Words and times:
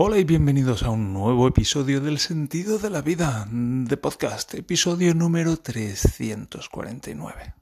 Hola 0.00 0.18
y 0.18 0.22
bienvenidos 0.22 0.84
a 0.84 0.90
un 0.90 1.12
nuevo 1.12 1.48
episodio 1.48 2.00
del 2.00 2.20
Sentido 2.20 2.78
de 2.78 2.88
la 2.88 3.02
Vida 3.02 3.48
de 3.50 3.96
podcast, 3.96 4.54
episodio 4.54 5.12
número 5.12 5.56
349. 5.56 7.54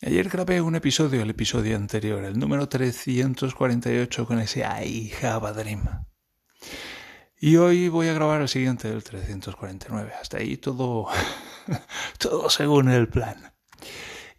Ayer 0.00 0.28
grabé 0.28 0.60
un 0.60 0.74
episodio, 0.74 1.22
el 1.22 1.30
episodio 1.30 1.76
anterior, 1.76 2.24
el 2.24 2.36
número 2.36 2.68
348 2.68 4.26
con 4.26 4.40
ese 4.40 4.62
I 4.62 5.12
have 5.22 5.46
a 5.46 5.52
dream. 5.52 5.84
Y 7.38 7.54
hoy 7.54 7.88
voy 7.88 8.08
a 8.08 8.12
grabar 8.12 8.40
el 8.42 8.48
siguiente, 8.48 8.88
el 8.88 9.04
349. 9.04 10.14
Hasta 10.20 10.38
ahí 10.38 10.56
todo, 10.56 11.06
todo 12.18 12.50
según 12.50 12.90
el 12.90 13.08
plan. 13.08 13.52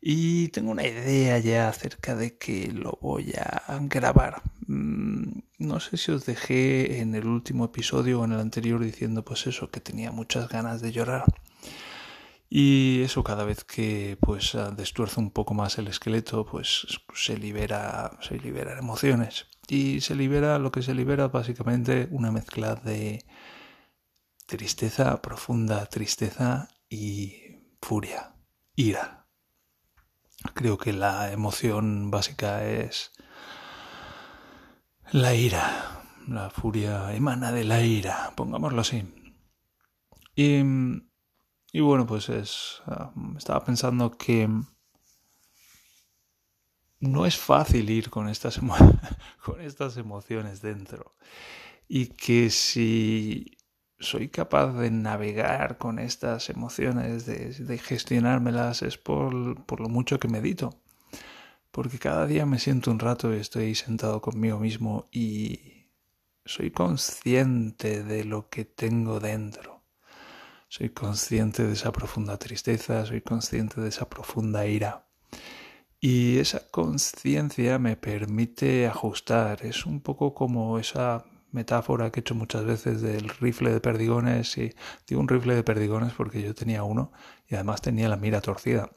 Y 0.06 0.50
tengo 0.50 0.72
una 0.72 0.86
idea 0.86 1.40
ya 1.40 1.70
acerca 1.70 2.14
de 2.14 2.38
que 2.38 2.70
lo 2.74 3.00
voy 3.02 3.32
a 3.40 3.80
grabar. 3.84 4.42
Mm, 4.68 5.40
no 5.60 5.80
sé 5.80 5.96
si 5.96 6.12
os 6.12 6.26
dejé 6.26 7.00
en 7.00 7.16
el 7.16 7.26
último 7.26 7.64
episodio 7.64 8.20
o 8.20 8.26
en 8.26 8.34
el 8.34 8.42
anterior 8.42 8.84
diciendo 8.84 9.24
pues 9.24 9.48
eso, 9.48 9.72
que 9.72 9.80
tenía 9.80 10.12
muchas 10.12 10.50
ganas 10.50 10.82
de 10.82 10.92
llorar. 10.92 11.24
Y 12.50 13.02
eso 13.04 13.24
cada 13.24 13.46
vez 13.46 13.64
que 13.64 14.18
pues 14.20 14.58
destuerzo 14.76 15.22
un 15.22 15.32
poco 15.32 15.54
más 15.54 15.78
el 15.78 15.88
esqueleto, 15.88 16.46
pues 16.46 16.86
se 17.16 17.38
libera, 17.38 18.12
se 18.20 18.38
liberan 18.38 18.80
emociones. 18.80 19.48
Y 19.70 20.02
se 20.02 20.16
libera, 20.16 20.60
lo 20.60 20.74
que 20.74 20.82
se 20.82 20.94
libera 20.94 21.30
básicamente 21.30 22.10
una 22.12 22.30
mezcla 22.30 22.76
de 22.76 23.24
tristeza, 24.48 25.22
profunda 25.22 25.86
tristeza 25.86 26.68
y 26.90 27.78
furia, 27.82 28.36
ira. 28.76 29.23
Creo 30.54 30.78
que 30.78 30.94
la 30.94 31.32
emoción 31.32 32.12
básica 32.12 32.64
es 32.64 33.12
la 35.12 35.34
ira, 35.34 36.04
la 36.28 36.50
furia 36.50 37.14
emana 37.14 37.52
de 37.52 37.64
la 37.64 37.82
ira, 37.82 38.34
pongámoslo 38.36 38.82
así. 38.82 39.04
Y, 40.36 40.62
y 41.72 41.80
bueno, 41.82 42.06
pues 42.06 42.30
es, 42.30 42.82
ah, 42.86 43.12
estaba 43.38 43.64
pensando 43.64 44.12
que 44.18 44.50
no 47.00 47.26
es 47.26 47.38
fácil 47.38 47.90
ir 47.90 48.10
con 48.10 48.30
estas, 48.30 48.60
con 49.44 49.62
estas 49.62 49.98
emociones 49.98 50.62
dentro. 50.62 51.16
Y 51.88 52.08
que 52.08 52.50
si 52.50 53.58
soy 54.04 54.30
capaz 54.30 54.74
de 54.74 54.92
navegar 54.92 55.78
con 55.78 56.00
estas 56.00 56.50
emociones, 56.50 57.26
de, 57.26 57.78
gestionármelas, 57.78 58.84
es 58.84 58.98
por, 58.98 59.64
por 59.66 59.80
lo 59.80 59.90
mucho 59.90 60.20
que 60.20 60.28
medito 60.28 60.80
porque 61.74 61.98
cada 61.98 62.28
día 62.28 62.46
me 62.46 62.60
siento 62.60 62.92
un 62.92 63.00
rato 63.00 63.34
y 63.34 63.40
estoy 63.40 63.74
sentado 63.74 64.22
conmigo 64.22 64.60
mismo 64.60 65.08
y 65.12 65.88
soy 66.46 66.70
consciente 66.70 68.04
de 68.04 68.26
lo 68.26 68.48
que 68.48 68.64
tengo 68.64 69.20
dentro. 69.20 69.82
Soy 70.68 70.90
consciente 70.90 71.64
de 71.64 71.74
esa 71.74 71.92
profunda 71.92 72.38
tristeza, 72.38 73.04
soy 73.08 73.22
consciente 73.22 73.82
de 73.82 73.90
esa 73.90 74.08
profunda 74.08 74.68
ira. 74.68 75.08
Y 76.00 76.38
esa 76.38 76.70
conciencia 76.70 77.80
me 77.80 77.96
permite 77.98 78.86
ajustar. 78.86 79.66
Es 79.66 79.88
un 79.88 80.00
poco 80.00 80.36
como 80.36 80.78
esa 80.78 81.26
metáfora 81.54 82.12
que 82.12 82.20
he 82.20 82.22
hecho 82.22 82.36
muchas 82.36 82.66
veces 82.66 83.02
del 83.02 83.30
rifle 83.30 83.72
de 83.72 83.80
perdigones. 83.80 84.58
Y 84.58 84.76
digo 85.08 85.22
un 85.22 85.28
rifle 85.28 85.56
de 85.56 85.64
perdigones 85.64 86.14
porque 86.14 86.42
yo 86.42 86.54
tenía 86.54 86.84
uno 86.84 87.12
y 87.48 87.56
además 87.56 87.82
tenía 87.82 88.10
la 88.10 88.18
mira 88.18 88.42
torcida. 88.42 88.92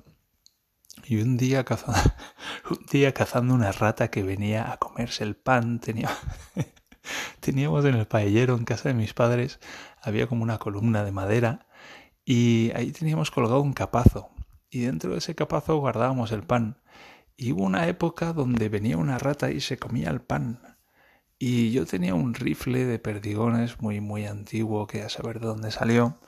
Y 1.04 1.20
un 1.20 1.36
día, 1.36 1.64
cazando, 1.64 2.00
un 2.70 2.86
día 2.90 3.12
cazando 3.12 3.54
una 3.54 3.72
rata 3.72 4.08
que 4.08 4.22
venía 4.22 4.72
a 4.72 4.78
comerse 4.78 5.24
el 5.24 5.36
pan, 5.36 5.78
tenía, 5.78 6.10
teníamos 7.40 7.84
en 7.84 7.94
el 7.94 8.06
paellero 8.06 8.56
en 8.56 8.64
casa 8.64 8.88
de 8.88 8.94
mis 8.94 9.14
padres, 9.14 9.60
había 10.02 10.26
como 10.26 10.42
una 10.42 10.58
columna 10.58 11.04
de 11.04 11.12
madera 11.12 11.66
y 12.24 12.72
ahí 12.74 12.90
teníamos 12.90 13.30
colgado 13.30 13.60
un 13.60 13.72
capazo. 13.72 14.30
Y 14.70 14.80
dentro 14.80 15.12
de 15.12 15.18
ese 15.18 15.34
capazo 15.34 15.76
guardábamos 15.76 16.32
el 16.32 16.42
pan. 16.42 16.82
Y 17.36 17.52
hubo 17.52 17.62
una 17.64 17.86
época 17.86 18.32
donde 18.32 18.68
venía 18.68 18.96
una 18.96 19.18
rata 19.18 19.50
y 19.50 19.60
se 19.60 19.78
comía 19.78 20.10
el 20.10 20.20
pan. 20.20 20.75
Y 21.38 21.72
yo 21.72 21.86
tenía 21.86 22.14
un 22.14 22.34
rifle 22.34 22.84
de 22.86 22.98
perdigones 22.98 23.80
muy, 23.80 24.00
muy 24.00 24.26
antiguo, 24.26 24.86
que 24.86 25.02
a 25.02 25.08
saber 25.08 25.40
de 25.40 25.46
dónde 25.46 25.70
salió, 25.70 26.18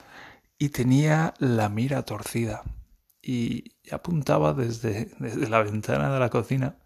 y 0.59 0.71
tenía 0.71 1.35
la 1.39 1.69
mira 1.69 2.03
torcida 2.05 2.63
y 3.23 3.73
apuntaba 3.91 4.55
desde, 4.55 5.11
desde 5.19 5.49
la 5.49 5.63
ventana 5.63 6.13
de 6.13 6.21
la 6.21 6.31
cocina 6.31 6.77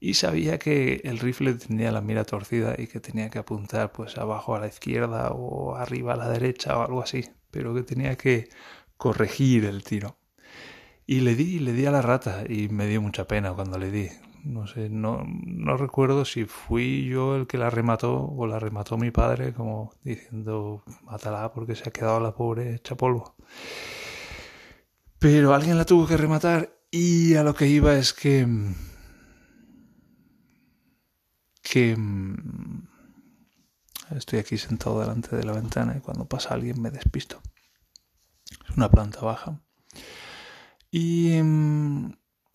y 0.00 0.14
sabía 0.14 0.58
que 0.58 1.00
el 1.04 1.18
rifle 1.18 1.54
tenía 1.54 1.92
la 1.92 2.00
mira 2.00 2.24
torcida 2.24 2.74
y 2.78 2.86
que 2.86 3.00
tenía 3.00 3.30
que 3.30 3.38
apuntar 3.38 3.92
pues 3.92 4.16
abajo 4.18 4.54
a 4.54 4.60
la 4.60 4.68
izquierda 4.68 5.30
o 5.32 5.74
arriba 5.76 6.14
a 6.14 6.16
la 6.16 6.28
derecha 6.28 6.78
o 6.78 6.82
algo 6.82 7.02
así, 7.02 7.30
pero 7.50 7.74
que 7.74 7.82
tenía 7.82 8.16
que 8.16 8.48
corregir 8.96 9.64
el 9.64 9.82
tiro. 9.84 10.18
Y 11.06 11.20
le 11.20 11.34
di, 11.34 11.58
le 11.60 11.72
di 11.72 11.86
a 11.86 11.90
la 11.90 12.02
rata 12.02 12.44
y 12.48 12.68
me 12.68 12.86
dio 12.86 13.00
mucha 13.02 13.26
pena 13.26 13.52
cuando 13.54 13.78
le 13.78 13.90
di. 13.90 14.08
No 14.44 14.66
sé, 14.66 14.88
no, 14.88 15.24
no 15.26 15.76
recuerdo 15.76 16.24
si 16.24 16.44
fui 16.44 17.06
yo 17.06 17.36
el 17.36 17.46
que 17.46 17.58
la 17.58 17.70
remató 17.70 18.24
o 18.24 18.46
la 18.46 18.58
remató 18.58 18.96
mi 18.96 19.10
padre, 19.10 19.52
como 19.52 19.92
diciendo, 20.02 20.82
mátala 21.04 21.52
porque 21.52 21.74
se 21.74 21.88
ha 21.88 21.92
quedado 21.92 22.20
la 22.20 22.34
pobre 22.34 22.74
hecha 22.74 22.96
polvo. 22.96 23.34
Pero 25.18 25.52
alguien 25.52 25.76
la 25.76 25.84
tuvo 25.84 26.06
que 26.06 26.16
rematar 26.16 26.72
y 26.90 27.34
a 27.34 27.42
lo 27.42 27.54
que 27.54 27.66
iba 27.66 27.94
es 27.94 28.12
que... 28.12 28.46
que... 31.62 31.96
Estoy 34.16 34.38
aquí 34.38 34.56
sentado 34.56 35.00
delante 35.00 35.36
de 35.36 35.44
la 35.44 35.52
ventana 35.52 35.94
y 35.96 36.00
cuando 36.00 36.26
pasa 36.26 36.54
alguien 36.54 36.80
me 36.80 36.90
despisto. 36.90 37.42
Es 38.68 38.76
una 38.76 38.90
planta 38.90 39.20
baja. 39.20 39.60
Y 40.90 41.32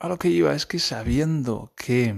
a 0.03 0.09
lo 0.09 0.19
que 0.19 0.27
iba 0.27 0.53
es 0.53 0.65
que 0.65 0.79
sabiendo 0.79 1.71
que 1.77 2.09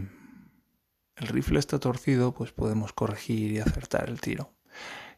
el 1.18 1.28
rifle 1.28 1.60
está 1.60 1.80
torcido, 1.80 2.34
pues 2.34 2.52
podemos 2.52 2.94
corregir 2.94 3.52
y 3.52 3.60
acertar 3.60 4.10
el 4.10 4.20
tiro. 4.20 4.52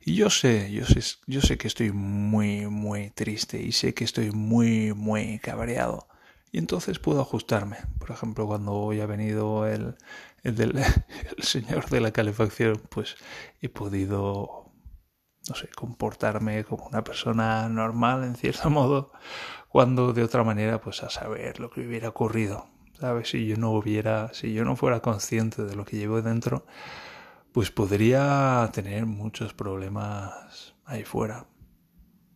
Y 0.01 0.15
yo 0.15 0.29
sé, 0.29 0.69
yo 0.73 0.85
sé, 0.85 0.99
yo 1.27 1.39
sé 1.39 1.57
que 1.57 1.69
estoy 1.69 1.93
muy, 1.93 2.67
muy 2.67 3.09
triste 3.11 3.61
y 3.61 3.71
sé 3.71 3.93
que 3.93 4.03
estoy 4.03 4.31
muy, 4.31 4.91
muy 4.93 5.39
cabreado. 5.39 6.09
Y 6.51 6.57
entonces 6.57 6.99
puedo 6.99 7.21
ajustarme. 7.21 7.77
Por 7.99 8.11
ejemplo, 8.11 8.45
cuando 8.47 8.73
hoy 8.73 8.99
ha 8.99 9.05
venido 9.05 9.65
el, 9.65 9.95
el, 10.43 10.55
del, 10.57 10.77
el 11.37 11.43
señor 11.43 11.89
de 11.89 12.01
la 12.01 12.11
calefacción, 12.11 12.81
pues 12.89 13.15
he 13.61 13.69
podido, 13.69 14.66
no 15.47 15.55
sé, 15.55 15.69
comportarme 15.69 16.63
como 16.63 16.87
una 16.87 17.03
persona 17.03 17.67
normal 17.69 18.23
en 18.23 18.35
cierto 18.35 18.69
modo, 18.71 19.11
cuando 19.69 20.13
de 20.13 20.23
otra 20.23 20.43
manera, 20.43 20.81
pues 20.81 21.03
a 21.03 21.09
saber 21.09 21.59
lo 21.59 21.69
que 21.69 21.81
hubiera 21.81 22.09
ocurrido. 22.09 22.67
¿Sabes? 22.99 23.29
Si 23.29 23.45
yo 23.45 23.57
no 23.57 23.71
hubiera, 23.71 24.33
si 24.33 24.53
yo 24.53 24.65
no 24.65 24.75
fuera 24.75 25.01
consciente 25.01 25.63
de 25.63 25.75
lo 25.75 25.85
que 25.85 25.97
llevo 25.97 26.21
dentro, 26.23 26.65
pues 27.51 27.69
podría 27.69 28.69
tener 28.73 29.05
muchos 29.05 29.53
problemas 29.53 30.73
ahí 30.83 31.03
fuera. 31.03 31.45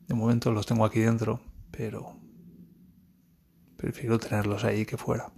De 0.08 0.14
momento 0.14 0.52
los 0.52 0.68
tengo 0.68 0.86
aquí 0.86 1.00
dentro, 1.00 1.42
pero 1.72 2.16
prefiero 3.76 4.20
tenerlos 4.20 4.64
ahí 4.64 4.86
que 4.86 4.98
fuera. 4.98 5.32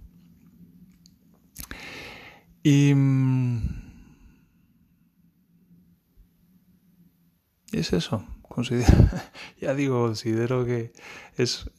Y 2.62 2.92
es 7.84 7.92
eso. 7.92 8.24
ya 9.60 9.74
digo, 9.74 10.06
considero 10.06 10.64
que 10.64 10.92
es, 11.36 11.70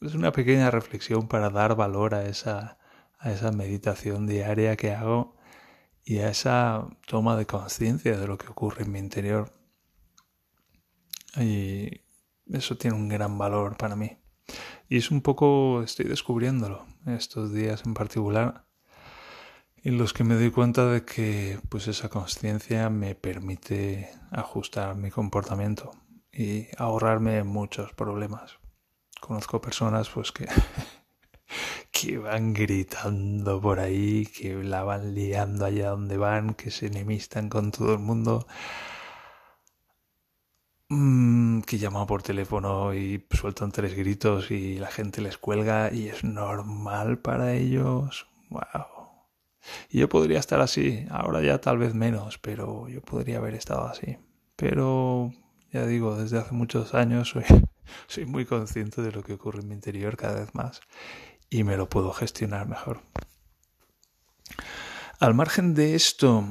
es 0.00 0.14
una 0.14 0.32
pequeña 0.32 0.70
reflexión 0.70 1.28
para 1.28 1.50
dar 1.50 1.76
valor 1.76 2.14
a 2.14 2.26
esa, 2.26 2.78
a 3.18 3.32
esa 3.32 3.52
meditación 3.52 4.26
diaria 4.26 4.76
que 4.76 4.92
hago 4.92 5.36
y 6.04 6.18
a 6.18 6.30
esa 6.30 6.88
toma 7.06 7.36
de 7.36 7.46
conciencia 7.46 8.16
de 8.16 8.26
lo 8.26 8.38
que 8.38 8.48
ocurre 8.48 8.84
en 8.84 8.92
mi 8.92 8.98
interior. 8.98 9.52
Y 11.36 12.02
eso 12.50 12.76
tiene 12.76 12.96
un 12.96 13.08
gran 13.08 13.36
valor 13.36 13.76
para 13.76 13.96
mí. 13.96 14.18
Y 14.88 14.98
es 14.98 15.10
un 15.10 15.22
poco, 15.22 15.82
estoy 15.82 16.06
descubriéndolo 16.06 16.86
estos 17.06 17.52
días 17.52 17.84
en 17.84 17.94
particular, 17.94 18.66
en 19.84 19.98
los 19.98 20.12
que 20.12 20.24
me 20.24 20.34
doy 20.34 20.50
cuenta 20.50 20.86
de 20.86 21.04
que 21.04 21.58
pues 21.68 21.88
esa 21.88 22.08
conciencia 22.08 22.88
me 22.88 23.14
permite 23.14 24.10
ajustar 24.30 24.94
mi 24.94 25.10
comportamiento 25.10 25.90
y 26.32 26.68
ahorrarme 26.78 27.42
muchos 27.42 27.92
problemas. 27.92 28.58
Conozco 29.20 29.60
personas 29.60 30.08
pues 30.08 30.32
que 30.32 30.46
que 31.90 32.18
van 32.18 32.54
gritando 32.54 33.60
por 33.60 33.80
ahí, 33.80 34.26
que 34.26 34.54
la 34.62 34.82
van 34.84 35.14
liando 35.14 35.64
allá 35.66 35.90
donde 35.90 36.16
van, 36.16 36.54
que 36.54 36.70
se 36.70 36.86
enemistan 36.86 37.48
con 37.48 37.72
todo 37.72 37.92
el 37.94 37.98
mundo, 37.98 38.46
mm, 40.88 41.60
que 41.62 41.78
llaman 41.78 42.06
por 42.06 42.22
teléfono 42.22 42.94
y 42.94 43.26
sueltan 43.30 43.72
tres 43.72 43.94
gritos 43.96 44.50
y 44.50 44.78
la 44.78 44.88
gente 44.88 45.20
les 45.20 45.38
cuelga 45.38 45.92
y 45.92 46.08
es 46.08 46.24
normal 46.24 47.18
para 47.18 47.54
ellos. 47.54 48.26
Wow. 48.50 49.01
Y 49.88 49.98
yo 49.98 50.08
podría 50.08 50.38
estar 50.38 50.60
así, 50.60 51.06
ahora 51.10 51.42
ya 51.42 51.60
tal 51.60 51.78
vez 51.78 51.94
menos, 51.94 52.38
pero 52.38 52.88
yo 52.88 53.00
podría 53.00 53.38
haber 53.38 53.54
estado 53.54 53.86
así. 53.86 54.18
Pero, 54.56 55.32
ya 55.72 55.86
digo, 55.86 56.16
desde 56.16 56.38
hace 56.38 56.52
muchos 56.52 56.94
años 56.94 57.30
soy, 57.30 57.44
soy 58.06 58.26
muy 58.26 58.44
consciente 58.44 59.02
de 59.02 59.12
lo 59.12 59.22
que 59.22 59.34
ocurre 59.34 59.60
en 59.60 59.68
mi 59.68 59.74
interior 59.74 60.16
cada 60.16 60.40
vez 60.40 60.54
más 60.54 60.80
y 61.50 61.64
me 61.64 61.76
lo 61.76 61.88
puedo 61.88 62.12
gestionar 62.12 62.66
mejor. 62.66 63.00
Al 65.20 65.34
margen 65.34 65.74
de 65.74 65.94
esto, 65.94 66.44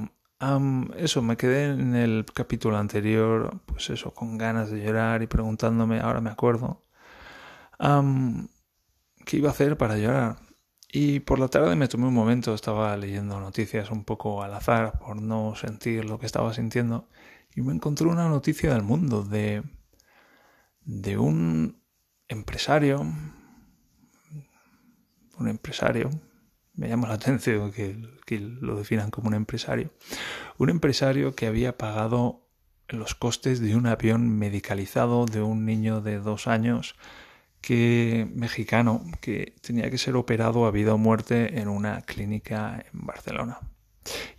eso, 0.97 1.21
me 1.21 1.37
quedé 1.37 1.65
en 1.65 1.95
el 1.95 2.25
capítulo 2.33 2.77
anterior, 2.77 3.61
pues 3.65 3.89
eso, 3.89 4.13
con 4.13 4.37
ganas 4.37 4.71
de 4.71 4.83
llorar 4.83 5.21
y 5.21 5.27
preguntándome, 5.27 5.99
ahora 5.99 6.21
me 6.21 6.29
acuerdo, 6.29 6.85
qué 9.25 9.37
iba 9.37 9.49
a 9.49 9.51
hacer 9.51 9.77
para 9.77 9.97
llorar. 9.97 10.37
Y 10.91 11.21
por 11.21 11.39
la 11.39 11.47
tarde 11.47 11.75
me 11.77 11.87
tomé 11.87 12.07
un 12.07 12.13
momento, 12.13 12.53
estaba 12.53 12.97
leyendo 12.97 13.39
noticias 13.39 13.91
un 13.91 14.03
poco 14.03 14.43
al 14.43 14.53
azar 14.53 14.99
por 14.99 15.21
no 15.21 15.55
sentir 15.55 16.03
lo 16.03 16.19
que 16.19 16.25
estaba 16.25 16.53
sintiendo 16.53 17.07
y 17.55 17.61
me 17.61 17.73
encontré 17.73 18.07
una 18.07 18.27
noticia 18.27 18.73
del 18.73 18.83
mundo 18.83 19.23
de, 19.23 19.63
de 20.83 21.17
un 21.17 21.81
empresario, 22.27 23.05
un 25.37 25.47
empresario, 25.47 26.09
me 26.73 26.89
llama 26.89 27.07
la 27.07 27.15
atención 27.15 27.71
que, 27.71 27.97
que, 28.25 28.39
lo 28.39 28.75
definan 28.75 29.11
como 29.11 29.29
un 29.29 29.33
empresario, 29.33 29.91
un 30.57 30.69
empresario 30.69 31.35
que 31.35 31.47
había 31.47 31.77
pagado 31.77 32.49
los 32.89 33.15
costes 33.15 33.61
de 33.61 33.77
un 33.77 33.87
avión 33.87 34.29
medicalizado 34.37 35.25
de 35.25 35.41
un 35.41 35.65
niño 35.65 36.01
de 36.01 36.19
dos 36.19 36.47
años 36.47 36.95
que 37.61 38.27
mexicano 38.33 39.03
que 39.21 39.53
tenía 39.61 39.89
que 39.89 39.97
ser 39.97 40.15
operado 40.15 40.65
a 40.65 40.71
vida 40.71 40.93
o 40.93 40.97
muerte 40.97 41.59
en 41.59 41.67
una 41.67 42.01
clínica 42.01 42.83
en 42.91 43.05
Barcelona. 43.05 43.59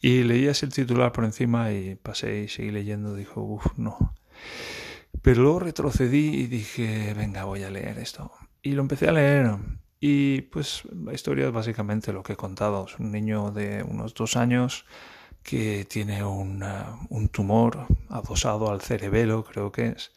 Y 0.01 0.25
leías 0.25 0.63
el 0.65 0.73
titular 0.73 1.13
por 1.13 1.25
encima 1.25 1.73
y 1.73 1.95
pasé 1.95 2.41
y 2.41 2.49
seguí 2.49 2.73
leyendo, 2.73 3.15
dijo, 3.15 3.41
uff, 3.41 3.67
no. 3.77 4.15
Pero 5.23 5.43
luego 5.43 5.61
retrocedí 5.61 6.35
y 6.35 6.47
dije, 6.49 7.15
venga, 7.15 7.45
voy 7.45 7.63
a 7.63 7.71
leer 7.71 7.99
esto. 7.99 8.33
Y 8.61 8.73
lo 8.73 8.83
empecé 8.83 9.09
a 9.09 9.13
leer. 9.13 9.57
Y 10.01 10.43
pues 10.43 10.83
la 10.93 11.15
historia 11.15 11.47
es 11.47 11.53
básicamente 11.53 12.13
lo 12.13 12.25
que 12.25 12.33
he 12.33 12.37
contado. 12.37 12.87
Es 12.87 12.99
un 12.99 13.13
niño 13.13 13.53
de 13.53 13.85
unos 13.85 14.15
dos 14.15 14.37
años 14.37 14.85
que 15.45 15.85
tiene 15.85 16.25
un 16.25 17.29
tumor 17.31 17.87
adosado 18.09 18.71
al 18.71 18.81
cerebelo, 18.81 19.45
creo 19.45 19.71
que 19.71 19.89
es 19.89 20.13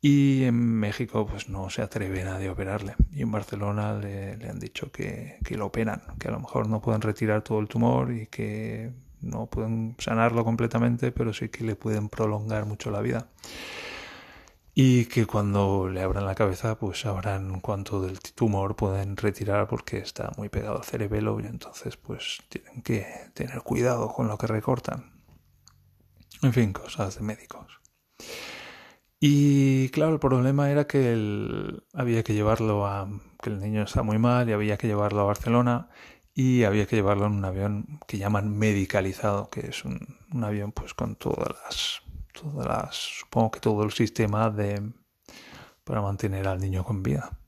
y 0.00 0.44
en 0.44 0.54
México 0.56 1.26
pues 1.26 1.48
no 1.48 1.68
se 1.68 1.82
atreve 1.82 2.24
nadie 2.24 2.48
a 2.48 2.52
operarle. 2.52 2.94
Y 3.12 3.22
en 3.22 3.30
Barcelona 3.30 3.94
le, 3.94 4.32
han 4.48 4.58
dicho 4.58 4.90
que, 4.90 5.38
que, 5.44 5.56
lo 5.56 5.66
operan, 5.66 6.02
que 6.18 6.28
a 6.28 6.30
lo 6.30 6.40
mejor 6.40 6.68
no 6.68 6.80
pueden 6.80 7.02
retirar 7.02 7.42
todo 7.42 7.60
el 7.60 7.68
tumor 7.68 8.12
y 8.12 8.26
que 8.26 8.92
no 9.20 9.46
pueden 9.46 9.96
sanarlo 9.98 10.44
completamente, 10.44 11.12
pero 11.12 11.32
sí 11.34 11.50
que 11.50 11.64
le 11.64 11.76
pueden 11.76 12.08
prolongar 12.08 12.64
mucho 12.64 12.90
la 12.90 13.00
vida. 13.02 13.28
Y 14.72 15.06
que 15.06 15.26
cuando 15.26 15.88
le 15.90 16.00
abran 16.00 16.24
la 16.24 16.34
cabeza, 16.34 16.78
pues 16.78 17.00
sabrán 17.00 17.60
cuánto 17.60 18.00
del 18.00 18.20
tumor 18.20 18.76
pueden 18.76 19.16
retirar 19.16 19.66
porque 19.68 19.98
está 19.98 20.30
muy 20.38 20.48
pegado 20.48 20.78
al 20.78 20.84
cerebelo 20.84 21.38
y 21.40 21.46
entonces 21.46 21.96
pues 21.98 22.38
tienen 22.48 22.80
que 22.82 23.04
tener 23.34 23.60
cuidado 23.62 24.08
con 24.08 24.28
lo 24.28 24.38
que 24.38 24.46
recortan. 24.46 25.12
En 26.42 26.54
fin, 26.54 26.72
cosas 26.72 27.16
de 27.16 27.22
médicos. 27.22 27.80
Y 29.22 29.90
claro, 29.90 30.14
el 30.14 30.18
problema 30.18 30.70
era 30.70 30.86
que 30.86 31.78
había 31.92 32.22
que 32.22 32.32
llevarlo 32.32 32.86
a... 32.86 33.06
que 33.42 33.50
el 33.50 33.60
niño 33.60 33.82
está 33.82 34.02
muy 34.02 34.18
mal 34.18 34.48
y 34.48 34.52
había 34.54 34.78
que 34.78 34.86
llevarlo 34.86 35.20
a 35.20 35.24
Barcelona 35.24 35.90
y 36.34 36.64
había 36.64 36.86
que 36.86 36.96
llevarlo 36.96 37.26
en 37.26 37.32
un 37.32 37.44
avión 37.44 38.00
que 38.06 38.16
llaman 38.16 38.56
medicalizado, 38.56 39.50
que 39.50 39.68
es 39.68 39.84
un, 39.84 40.16
avión 40.42 40.72
pues 40.72 40.94
con 40.94 41.16
todas 41.16 41.48
las, 41.64 42.02
todas 42.32 42.66
las... 42.66 42.96
supongo 42.96 43.50
que 43.50 43.60
todo 43.60 43.84
el 43.84 43.92
sistema 43.92 44.48
de... 44.48 44.90
para 45.84 46.00
mantener 46.00 46.48
al 46.48 46.58
niño 46.58 46.82
con 46.84 47.02
vida. 47.02 47.38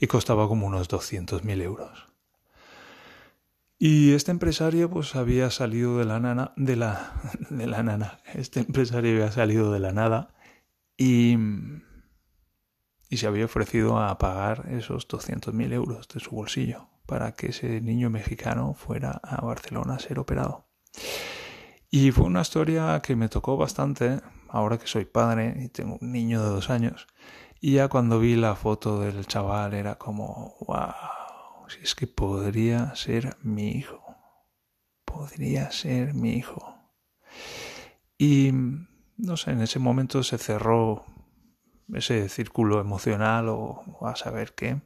Y 0.00 0.06
costaba 0.06 0.48
como 0.48 0.66
unos 0.66 0.88
200.000 0.88 1.62
euros. 1.62 2.06
Y 3.78 4.14
este 4.14 4.30
empresario 4.30 4.88
pues 4.88 5.14
había 5.16 5.50
salido 5.50 5.98
de 5.98 6.06
la 6.06 6.18
nana, 6.18 6.52
de 6.56 6.76
la, 6.76 7.12
de 7.50 7.66
la 7.66 7.82
nana, 7.82 8.20
este 8.32 8.60
empresario 8.60 9.12
había 9.12 9.32
salido 9.32 9.70
de 9.70 9.80
la 9.80 9.92
nada 9.92 10.37
y, 10.98 11.38
y 13.08 13.16
se 13.16 13.26
había 13.26 13.46
ofrecido 13.46 13.98
a 13.98 14.18
pagar 14.18 14.66
esos 14.70 15.08
200.000 15.08 15.72
euros 15.72 16.08
de 16.08 16.20
su 16.20 16.32
bolsillo 16.32 16.88
para 17.06 17.32
que 17.32 17.48
ese 17.48 17.80
niño 17.80 18.10
mexicano 18.10 18.74
fuera 18.74 19.12
a 19.22 19.40
Barcelona 19.40 19.94
a 19.94 19.98
ser 19.98 20.18
operado. 20.18 20.68
Y 21.90 22.10
fue 22.10 22.26
una 22.26 22.42
historia 22.42 23.00
que 23.00 23.16
me 23.16 23.30
tocó 23.30 23.56
bastante, 23.56 24.20
ahora 24.48 24.76
que 24.76 24.86
soy 24.86 25.06
padre 25.06 25.54
y 25.64 25.68
tengo 25.68 25.96
un 25.98 26.12
niño 26.12 26.42
de 26.42 26.50
dos 26.50 26.68
años. 26.68 27.06
Y 27.60 27.74
ya 27.74 27.88
cuando 27.88 28.20
vi 28.20 28.36
la 28.36 28.54
foto 28.56 29.00
del 29.00 29.26
chaval 29.26 29.72
era 29.72 29.96
como, 29.96 30.56
wow, 30.66 31.68
si 31.68 31.80
es 31.80 31.94
que 31.94 32.06
podría 32.06 32.94
ser 32.94 33.38
mi 33.42 33.70
hijo. 33.70 34.04
Podría 35.06 35.70
ser 35.70 36.12
mi 36.12 36.34
hijo. 36.34 36.76
Y 38.18 38.52
no 39.18 39.36
sé, 39.36 39.50
en 39.50 39.60
ese 39.60 39.78
momento 39.78 40.22
se 40.22 40.38
cerró 40.38 41.04
ese 41.92 42.28
círculo 42.28 42.80
emocional 42.80 43.48
o, 43.48 43.82
a 44.06 44.16
saber 44.16 44.54
qué, 44.54 44.80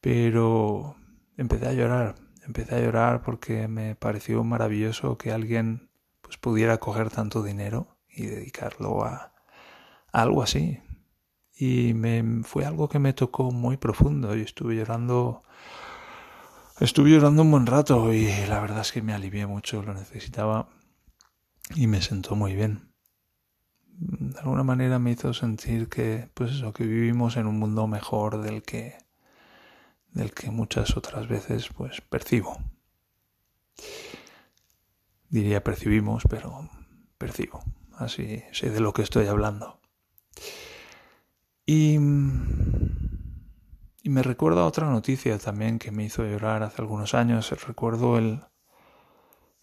pero 0.00 0.96
empecé 1.36 1.68
a 1.68 1.72
llorar, 1.72 2.14
empecé 2.46 2.76
a 2.76 2.80
llorar 2.80 3.22
porque 3.22 3.68
me 3.68 3.96
pareció 3.96 4.44
maravilloso 4.44 5.18
que 5.18 5.32
alguien 5.32 5.90
pues 6.20 6.38
pudiera 6.38 6.78
coger 6.78 7.10
tanto 7.10 7.42
dinero 7.42 7.98
y 8.08 8.26
dedicarlo 8.26 9.04
a, 9.04 9.32
algo 10.12 10.42
así. 10.42 10.80
Y 11.54 11.94
me, 11.94 12.42
fue 12.44 12.64
algo 12.64 12.88
que 12.88 12.98
me 12.98 13.12
tocó 13.12 13.50
muy 13.50 13.76
profundo 13.76 14.36
y 14.36 14.42
estuve 14.42 14.76
llorando 14.76 15.42
estuve 16.80 17.10
llorando 17.10 17.42
un 17.42 17.50
buen 17.50 17.66
rato 17.66 18.12
y 18.12 18.26
la 18.48 18.60
verdad 18.60 18.80
es 18.80 18.92
que 18.92 19.02
me 19.02 19.14
alivié 19.14 19.46
mucho, 19.46 19.82
lo 19.82 19.94
necesitaba 19.94 20.68
y 21.74 21.86
me 21.86 22.02
sentó 22.02 22.34
muy 22.34 22.54
bien 22.54 22.91
de 23.98 24.38
alguna 24.40 24.62
manera 24.62 24.98
me 24.98 25.12
hizo 25.12 25.32
sentir 25.34 25.88
que 25.88 26.28
pues 26.34 26.52
eso 26.52 26.72
que 26.72 26.84
vivimos 26.84 27.36
en 27.36 27.46
un 27.46 27.58
mundo 27.58 27.86
mejor 27.86 28.42
del 28.42 28.62
que 28.62 28.96
del 30.12 30.32
que 30.32 30.50
muchas 30.50 30.96
otras 30.96 31.28
veces 31.28 31.68
pues 31.76 32.00
percibo. 32.00 32.58
Diría 35.28 35.62
percibimos 35.62 36.24
pero 36.28 36.68
percibo. 37.18 37.62
Así 37.96 38.42
sé 38.52 38.70
de 38.70 38.80
lo 38.80 38.92
que 38.92 39.02
estoy 39.02 39.26
hablando. 39.26 39.80
Y 41.66 41.98
y 44.04 44.08
me 44.08 44.22
recuerda 44.22 44.66
otra 44.66 44.90
noticia 44.90 45.38
también 45.38 45.78
que 45.78 45.92
me 45.92 46.04
hizo 46.04 46.24
llorar 46.24 46.64
hace 46.64 46.82
algunos 46.82 47.14
años. 47.14 47.50
Recuerdo 47.66 48.18
el 48.18 48.40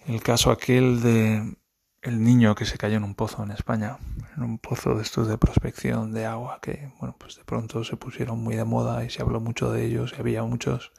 el 0.05 0.21
caso 0.23 0.51
aquel 0.51 1.01
de 1.01 1.55
el 2.01 2.23
niño 2.23 2.55
que 2.55 2.65
se 2.65 2.77
cayó 2.77 2.97
en 2.97 3.03
un 3.03 3.15
pozo 3.15 3.43
en 3.43 3.51
España, 3.51 3.97
en 4.35 4.43
un 4.43 4.57
pozo 4.57 4.95
de 4.95 5.03
estos 5.03 5.27
de 5.27 5.37
prospección 5.37 6.13
de 6.13 6.25
agua 6.25 6.59
que, 6.61 6.91
bueno, 6.99 7.15
pues 7.17 7.35
de 7.35 7.43
pronto 7.43 7.83
se 7.83 7.97
pusieron 7.97 8.39
muy 8.39 8.55
de 8.55 8.63
moda 8.63 9.03
y 9.03 9.09
se 9.09 9.21
habló 9.21 9.39
mucho 9.39 9.71
de 9.71 9.85
ellos 9.85 10.13
y 10.15 10.19
había 10.21 10.43
muchos. 10.43 10.91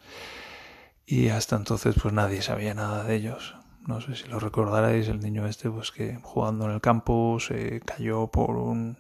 Y 1.07 1.29
hasta 1.29 1.57
entonces 1.57 1.97
pues 2.01 2.13
nadie 2.15 2.43
sabía 2.43 2.75
nada 2.75 3.05
de 3.05 3.15
ellos. 3.17 3.57
No 3.87 4.01
sé 4.01 4.15
si 4.15 4.29
lo 4.29 4.39
recordaréis, 4.39 5.09
el 5.09 5.21
niño 5.21 5.47
este 5.47 5.71
pues 5.71 5.91
que 5.91 6.19
jugando 6.23 6.67
en 6.67 6.73
el 6.73 6.81
campo 6.81 7.39
se 7.41 7.81
cayó 7.81 8.29
por 8.29 8.51
un 8.57 8.99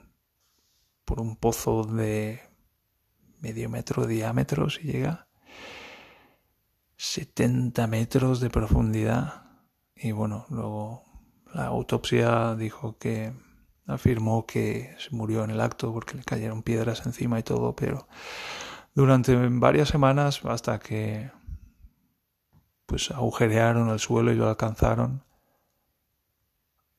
por 1.04 1.20
un 1.20 1.36
pozo 1.36 1.84
de 1.84 2.40
medio 3.40 3.68
metro 3.68 4.06
de 4.06 4.14
diámetro 4.14 4.70
si 4.70 4.82
llega. 4.82 5.28
70 6.96 7.86
metros 7.86 8.40
de 8.40 8.50
profundidad. 8.50 9.44
Y 9.94 10.12
bueno, 10.12 10.46
luego 10.50 11.09
la 11.54 11.66
autopsia 11.66 12.54
dijo 12.54 12.96
que 12.98 13.32
afirmó 13.86 14.46
que 14.46 14.94
se 14.98 15.14
murió 15.14 15.44
en 15.44 15.50
el 15.50 15.60
acto 15.60 15.92
porque 15.92 16.16
le 16.16 16.24
cayeron 16.24 16.62
piedras 16.62 17.04
encima 17.06 17.38
y 17.38 17.42
todo, 17.42 17.74
pero 17.74 18.06
durante 18.94 19.36
varias 19.36 19.88
semanas 19.88 20.40
hasta 20.44 20.78
que 20.78 21.30
pues 22.86 23.10
agujerearon 23.10 23.88
el 23.90 23.98
suelo 23.98 24.32
y 24.32 24.36
lo 24.36 24.48
alcanzaron 24.48 25.22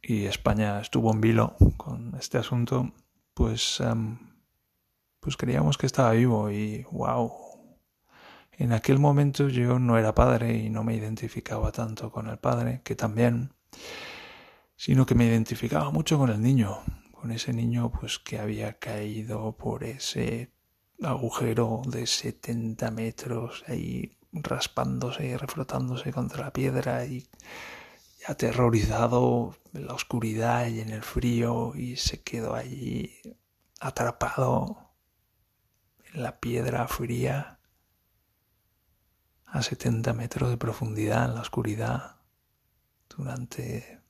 y 0.02 0.26
España 0.26 0.80
estuvo 0.80 1.12
en 1.12 1.22
vilo 1.22 1.56
con 1.78 2.16
este 2.20 2.38
asunto, 2.38 2.92
pues 3.34 3.80
em, 3.80 4.18
pues 5.20 5.38
creíamos 5.38 5.78
que 5.78 5.86
estaba 5.86 6.12
vivo 6.12 6.50
y 6.50 6.86
wow. 6.92 7.32
En 8.54 8.74
aquel 8.74 9.00
momento 9.00 9.48
yo 9.48 9.80
no 9.80 9.98
era 9.98 10.14
padre 10.14 10.58
y 10.58 10.70
no 10.70 10.84
me 10.84 10.96
identificaba 10.96 11.72
tanto 11.72 12.12
con 12.12 12.28
el 12.28 12.38
padre, 12.38 12.82
que 12.84 12.96
también 12.96 13.54
sino 14.82 15.06
que 15.06 15.14
me 15.14 15.26
identificaba 15.26 15.92
mucho 15.92 16.18
con 16.18 16.32
el 16.32 16.42
niño, 16.42 16.80
con 17.12 17.32
ese 17.32 17.54
niño 17.54 17.92
pues 17.92 18.18
que 18.18 18.40
había 18.40 18.80
caído 18.80 19.56
por 19.56 19.84
ese 19.84 20.52
agujero 21.04 21.84
de 21.86 22.08
70 22.08 22.90
metros 22.90 23.64
ahí 23.68 24.18
raspándose 24.32 25.28
y 25.28 25.36
refrotándose 25.38 26.12
contra 26.12 26.46
la 26.46 26.52
piedra 26.52 27.06
y 27.06 27.28
aterrorizado 28.26 29.56
en 29.72 29.86
la 29.86 29.94
oscuridad 29.94 30.66
y 30.66 30.80
en 30.80 30.90
el 30.90 31.04
frío 31.04 31.74
y 31.76 31.98
se 31.98 32.24
quedó 32.24 32.56
allí 32.56 33.22
atrapado 33.80 34.96
en 36.12 36.24
la 36.24 36.40
piedra 36.40 36.88
fría 36.88 37.60
a 39.46 39.62
70 39.62 40.12
metros 40.14 40.50
de 40.50 40.58
profundidad 40.58 41.26
en 41.26 41.36
la 41.36 41.42
oscuridad 41.42 42.16
durante 43.16 44.01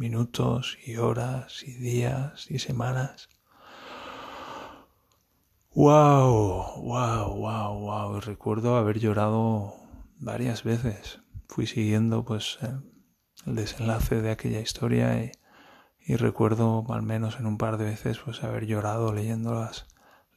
minutos 0.00 0.78
y 0.86 0.96
horas 0.96 1.62
y 1.62 1.74
días 1.74 2.50
y 2.50 2.58
semanas. 2.58 3.28
Wow, 5.74 6.80
wow, 6.82 7.36
wow, 7.36 7.78
wow. 7.78 8.20
Recuerdo 8.20 8.76
haber 8.76 8.98
llorado 8.98 9.74
varias 10.18 10.64
veces. 10.64 11.20
Fui 11.48 11.66
siguiendo 11.66 12.24
pues 12.24 12.58
el 13.46 13.54
desenlace 13.54 14.22
de 14.22 14.30
aquella 14.30 14.60
historia 14.60 15.22
y, 15.22 16.16
recuerdo 16.16 16.84
al 16.88 17.02
menos 17.02 17.38
en 17.38 17.46
un 17.46 17.56
par 17.56 17.76
de 17.76 17.84
veces 17.84 18.18
pues 18.18 18.42
haber 18.42 18.66
llorado 18.66 19.12
leyendo 19.12 19.54
las, 19.54 19.86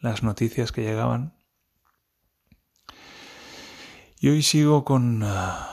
las 0.02 0.24
noticias 0.24 0.72
que 0.74 0.84
llegaban. 0.84 1.36
Y 4.20 4.28
hoy 4.30 4.44
sigo 4.44 4.84
con 4.84 5.24
uh, 5.24 5.73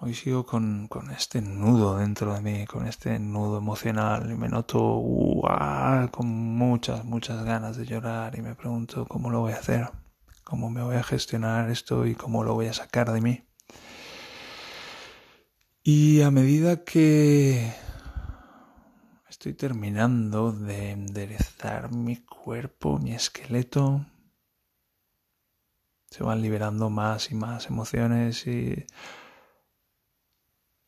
hoy 0.00 0.14
sigo 0.14 0.44
con, 0.44 0.88
con, 0.88 1.10
este 1.10 1.40
nudo 1.40 1.96
dentro 1.98 2.34
de 2.34 2.40
mí, 2.40 2.66
con 2.66 2.86
este 2.86 3.18
nudo 3.18 3.58
emocional 3.58 4.30
y 4.30 4.34
me 4.34 4.48
noto 4.48 5.02
con 6.10 6.26
muchas, 6.26 7.04
muchas 7.04 7.44
ganas 7.44 7.76
de 7.76 7.86
llorar 7.86 8.36
y 8.38 8.42
me 8.42 8.54
pregunto 8.54 9.06
cómo 9.06 9.30
lo 9.30 9.40
voy 9.40 9.52
a 9.52 9.56
hacer, 9.56 9.90
cómo 10.44 10.70
me 10.70 10.82
voy 10.82 10.96
a 10.96 11.02
gestionar 11.02 11.70
esto 11.70 12.06
y 12.06 12.14
cómo 12.14 12.44
lo 12.44 12.54
voy 12.54 12.66
a 12.66 12.72
sacar 12.72 13.12
de 13.12 13.20
mí. 13.20 13.42
Y 15.82 16.22
a 16.22 16.30
medida 16.30 16.84
que 16.84 17.72
estoy 19.28 19.54
terminando 19.54 20.52
de 20.52 20.90
enderezar 20.90 21.92
mi 21.92 22.16
cuerpo, 22.16 22.98
mi 22.98 23.12
esqueleto, 23.12 24.04
se 26.10 26.24
van 26.24 26.42
liberando 26.42 26.90
más 26.90 27.30
y 27.30 27.34
más 27.34 27.66
emociones 27.66 28.46
y, 28.46 28.84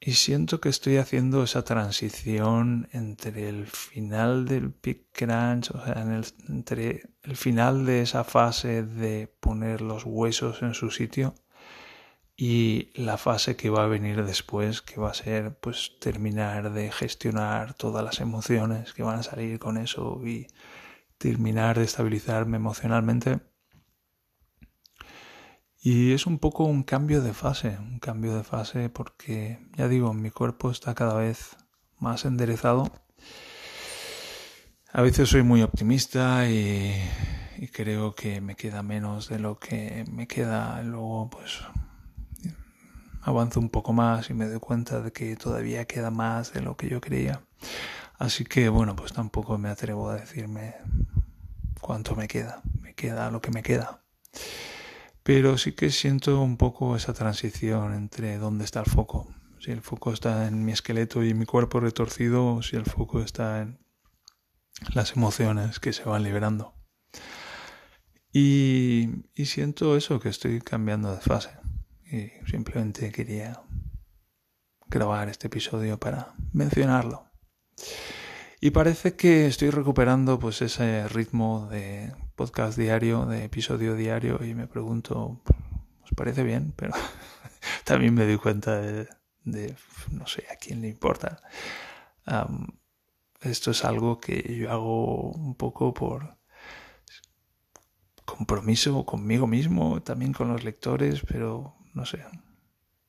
y 0.00 0.12
siento 0.14 0.60
que 0.60 0.68
estoy 0.68 0.96
haciendo 0.98 1.42
esa 1.42 1.64
transición 1.64 2.88
entre 2.92 3.48
el 3.48 3.66
final 3.66 4.46
del 4.46 4.72
peak 4.72 5.06
crunch, 5.12 5.70
o 5.72 5.84
sea, 5.84 6.02
entre 6.48 7.02
el 7.22 7.36
final 7.36 7.84
de 7.84 8.02
esa 8.02 8.24
fase 8.24 8.84
de 8.84 9.26
poner 9.40 9.80
los 9.80 10.04
huesos 10.04 10.62
en 10.62 10.74
su 10.74 10.90
sitio 10.90 11.34
y 12.36 12.90
la 12.94 13.18
fase 13.18 13.56
que 13.56 13.70
va 13.70 13.84
a 13.84 13.88
venir 13.88 14.24
después, 14.24 14.82
que 14.82 15.00
va 15.00 15.10
a 15.10 15.14
ser 15.14 15.58
pues 15.58 15.98
terminar 16.00 16.72
de 16.72 16.92
gestionar 16.92 17.74
todas 17.74 18.04
las 18.04 18.20
emociones 18.20 18.94
que 18.94 19.02
van 19.02 19.18
a 19.18 19.22
salir 19.24 19.58
con 19.58 19.76
eso 19.76 20.20
y 20.24 20.46
terminar 21.18 21.78
de 21.78 21.84
estabilizarme 21.84 22.56
emocionalmente. 22.56 23.40
Y 25.80 26.12
es 26.12 26.26
un 26.26 26.38
poco 26.38 26.64
un 26.64 26.82
cambio 26.82 27.22
de 27.22 27.32
fase, 27.32 27.78
un 27.78 28.00
cambio 28.00 28.34
de 28.34 28.42
fase 28.42 28.88
porque, 28.88 29.60
ya 29.76 29.86
digo, 29.86 30.12
mi 30.12 30.30
cuerpo 30.30 30.70
está 30.70 30.94
cada 30.94 31.14
vez 31.14 31.56
más 31.98 32.24
enderezado. 32.24 32.90
A 34.92 35.02
veces 35.02 35.28
soy 35.28 35.42
muy 35.44 35.62
optimista 35.62 36.48
y, 36.50 36.94
creo 37.72 38.14
que 38.14 38.40
me 38.40 38.56
queda 38.56 38.82
menos 38.82 39.28
de 39.28 39.38
lo 39.38 39.58
que 39.58 40.04
me 40.10 40.26
queda. 40.26 40.82
Luego, 40.82 41.30
pues 41.30 41.60
avanzo 43.22 43.60
un 43.60 43.68
poco 43.68 43.92
más 43.92 44.30
y 44.30 44.34
me 44.34 44.48
doy 44.48 44.58
cuenta 44.58 45.00
de 45.00 45.12
que 45.12 45.36
todavía 45.36 45.84
queda 45.84 46.10
más 46.10 46.52
de 46.52 46.62
lo 46.62 46.76
que 46.76 46.88
yo 46.88 47.00
creía. 47.00 47.42
Así 48.18 48.44
que 48.44 48.68
bueno, 48.68 48.96
pues 48.96 49.12
tampoco 49.12 49.58
me 49.58 49.68
atrevo 49.68 50.10
a 50.10 50.16
decirme 50.16 50.74
cuánto 51.80 52.16
me 52.16 52.26
queda. 52.26 52.62
Me 52.80 52.94
queda 52.94 53.30
lo 53.30 53.40
que 53.40 53.52
me 53.52 53.62
queda. 53.62 54.02
Pero 55.28 55.58
sí 55.58 55.72
que 55.72 55.90
siento 55.90 56.40
un 56.40 56.56
poco 56.56 56.96
esa 56.96 57.12
transición 57.12 57.92
entre 57.92 58.38
dónde 58.38 58.64
está 58.64 58.80
el 58.80 58.86
foco. 58.86 59.28
Si 59.60 59.70
el 59.70 59.82
foco 59.82 60.14
está 60.14 60.48
en 60.48 60.64
mi 60.64 60.72
esqueleto 60.72 61.22
y 61.22 61.34
mi 61.34 61.44
cuerpo 61.44 61.80
retorcido 61.80 62.54
o 62.54 62.62
si 62.62 62.76
el 62.76 62.86
foco 62.86 63.20
está 63.20 63.60
en 63.60 63.78
las 64.94 65.14
emociones 65.16 65.80
que 65.80 65.92
se 65.92 66.04
van 66.04 66.22
liberando. 66.22 66.72
Y, 68.32 69.10
siento 69.44 69.98
eso, 69.98 70.18
que 70.18 70.30
estoy 70.30 70.62
cambiando 70.62 71.14
de 71.14 71.20
fase 71.20 71.50
y 72.10 72.30
simplemente 72.50 73.12
quería 73.12 73.60
grabar 74.86 75.28
este 75.28 75.48
episodio 75.48 76.00
para 76.00 76.32
mencionarlo. 76.54 77.26
Y 78.62 78.70
parece 78.70 79.14
que 79.14 79.44
estoy 79.44 79.68
recuperando 79.68 80.38
pues 80.38 80.62
ese 80.62 81.06
ritmo 81.06 81.68
de 81.70 82.14
podcast 82.38 82.78
diario, 82.78 83.26
de 83.26 83.42
episodio 83.42 83.96
diario 83.96 84.38
y 84.44 84.54
me 84.54 84.68
pregunto, 84.68 85.42
¿os 86.04 86.10
parece 86.14 86.44
bien? 86.44 86.72
Pero 86.76 86.92
también 87.84 88.14
me 88.14 88.24
doy 88.24 88.38
cuenta 88.38 88.80
de, 88.80 89.08
no 90.12 90.24
sé, 90.28 90.44
a 90.48 90.54
quién 90.54 90.80
le 90.80 90.88
importa. 90.88 91.40
esto 93.40 93.72
es 93.72 93.84
algo 93.84 94.20
que 94.20 94.56
yo 94.56 94.70
hago 94.70 95.32
un 95.32 95.56
poco 95.56 95.92
por 95.92 96.38
compromiso 98.24 99.04
conmigo 99.04 99.48
mismo, 99.48 100.00
también 100.02 100.32
con 100.32 100.46
los 100.46 100.62
lectores, 100.62 101.22
pero 101.26 101.74
no 101.92 102.06
sé, 102.06 102.24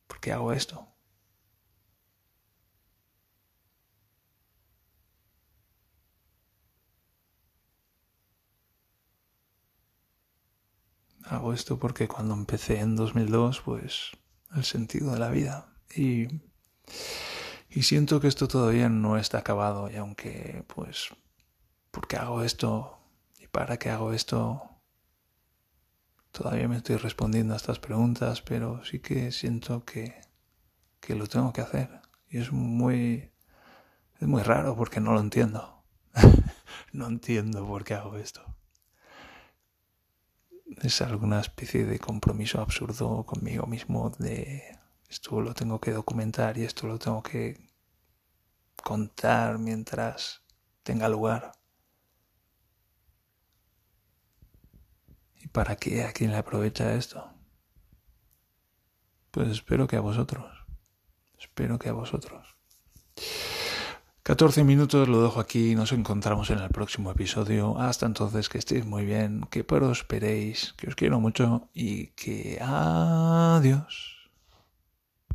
¿por 0.07 0.19
qué 0.19 0.31
hago 0.31 0.53
esto? 0.53 0.87
Hago 11.29 11.53
esto 11.53 11.77
porque 11.77 12.07
cuando 12.07 12.33
empecé 12.33 12.79
en 12.79 12.95
2002, 12.95 13.61
pues 13.61 14.17
el 14.55 14.63
sentido 14.63 15.13
de 15.13 15.19
la 15.19 15.29
vida. 15.29 15.75
Y, 15.95 16.27
y 17.69 17.83
siento 17.83 18.19
que 18.19 18.27
esto 18.27 18.47
todavía 18.47 18.89
no 18.89 19.15
está 19.15 19.37
acabado 19.37 19.91
y 19.91 19.95
aunque, 19.97 20.65
pues, 20.73 21.09
¿por 21.91 22.07
qué 22.07 22.17
hago 22.17 22.41
esto? 22.41 22.97
¿Y 23.39 23.45
para 23.45 23.77
qué 23.77 23.91
hago 23.91 24.11
esto? 24.11 24.63
Todavía 26.31 26.67
me 26.67 26.77
estoy 26.77 26.95
respondiendo 26.97 27.53
a 27.53 27.57
estas 27.57 27.77
preguntas, 27.77 28.41
pero 28.41 28.83
sí 28.83 28.97
que 28.97 29.31
siento 29.31 29.85
que, 29.85 30.19
que 30.99 31.13
lo 31.13 31.27
tengo 31.27 31.53
que 31.53 31.61
hacer. 31.61 32.01
Y 32.27 32.39
es 32.39 32.51
muy, 32.51 33.31
es 34.19 34.27
muy 34.27 34.41
raro 34.41 34.75
porque 34.75 34.99
no 34.99 35.13
lo 35.13 35.19
entiendo. 35.19 35.83
no 36.91 37.05
entiendo 37.05 37.67
por 37.67 37.83
qué 37.83 37.93
hago 37.93 38.17
esto. 38.17 38.41
Es 40.77 41.01
alguna 41.01 41.39
especie 41.39 41.85
de 41.85 41.99
compromiso 41.99 42.61
absurdo 42.61 43.25
conmigo 43.25 43.65
mismo 43.65 44.11
de 44.11 44.77
esto 45.09 45.41
lo 45.41 45.55
tengo 45.55 45.81
que 45.81 45.91
documentar 45.91 46.57
y 46.57 46.63
esto 46.63 46.85
lo 46.87 46.99
tengo 46.99 47.23
que 47.23 47.57
contar 48.83 49.57
mientras 49.57 50.43
tenga 50.83 51.09
lugar. 51.09 51.53
¿Para 55.51 55.75
qué? 55.75 56.03
¿A 56.03 56.13
quién 56.13 56.31
le 56.31 56.37
aprovecha 56.37 56.93
esto? 56.93 57.33
Pues 59.31 59.49
espero 59.49 59.87
que 59.87 59.95
a 59.95 60.01
vosotros. 60.01 60.45
Espero 61.39 61.79
que 61.79 61.89
a 61.89 61.93
vosotros. 61.93 62.55
14 64.29 64.63
minutos 64.63 65.07
lo 65.07 65.23
dejo 65.23 65.39
aquí. 65.39 65.73
Nos 65.73 65.91
encontramos 65.91 66.51
en 66.51 66.59
el 66.59 66.69
próximo 66.69 67.09
episodio. 67.09 67.79
Hasta 67.79 68.05
entonces, 68.05 68.47
que 68.47 68.59
estéis 68.59 68.85
muy 68.85 69.03
bien, 69.03 69.41
que 69.49 69.63
prosperéis, 69.63 70.75
que 70.77 70.87
os 70.87 70.93
quiero 70.93 71.19
mucho 71.19 71.67
y 71.73 72.09
que 72.09 72.59
adiós. 72.61 74.18